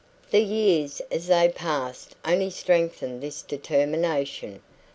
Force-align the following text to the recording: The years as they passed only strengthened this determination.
The 0.31 0.39
years 0.39 0.99
as 1.11 1.27
they 1.27 1.47
passed 1.49 2.15
only 2.25 2.49
strengthened 2.49 3.21
this 3.21 3.43
determination. 3.43 4.63